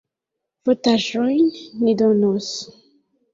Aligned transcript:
Fotaĵojn 0.69 1.43
ni 1.83 1.95
donos. 2.01 2.49